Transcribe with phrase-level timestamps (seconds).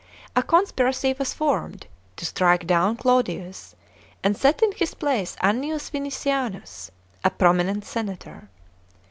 [0.35, 3.75] A conspiracy was formed to strike down Claudius
[4.23, 5.51] and set in his place L.
[5.51, 6.89] Annius Vinicianus,
[7.23, 8.49] a promi nent senator.